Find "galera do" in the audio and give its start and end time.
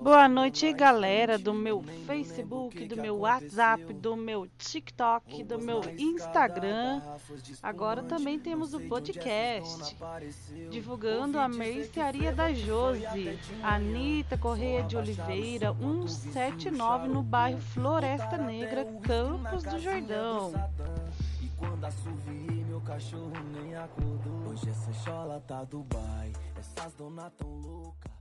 0.72-1.52